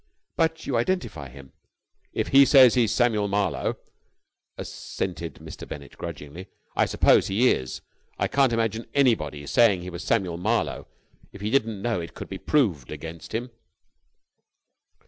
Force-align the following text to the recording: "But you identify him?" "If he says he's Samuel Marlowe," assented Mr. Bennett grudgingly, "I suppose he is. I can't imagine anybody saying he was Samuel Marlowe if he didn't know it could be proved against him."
"But 0.35 0.65
you 0.65 0.77
identify 0.77 1.29
him?" 1.29 1.53
"If 2.11 2.29
he 2.29 2.43
says 2.43 2.73
he's 2.73 2.91
Samuel 2.91 3.27
Marlowe," 3.27 3.77
assented 4.57 5.35
Mr. 5.35 5.67
Bennett 5.67 5.95
grudgingly, 5.95 6.47
"I 6.75 6.87
suppose 6.87 7.27
he 7.27 7.51
is. 7.51 7.81
I 8.17 8.27
can't 8.27 8.51
imagine 8.51 8.87
anybody 8.95 9.45
saying 9.45 9.83
he 9.83 9.91
was 9.91 10.03
Samuel 10.03 10.37
Marlowe 10.37 10.87
if 11.31 11.41
he 11.41 11.51
didn't 11.51 11.83
know 11.83 12.01
it 12.01 12.15
could 12.15 12.29
be 12.29 12.39
proved 12.39 12.91
against 12.91 13.35
him." 13.35 13.51